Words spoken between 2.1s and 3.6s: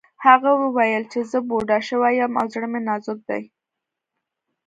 یم او زړه مې نازک دی